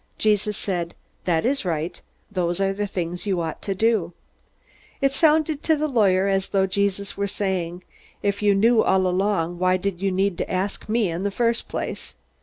[0.17, 0.95] '"Jesus said:
[1.25, 2.01] "That is right.
[2.31, 4.13] Those are the things you ought to do."
[4.99, 7.83] It sounded to the lawyer as though Jesus were saying,
[8.23, 11.67] "If you knew all along, why did you need to ask me in the first
[11.67, 12.15] place?"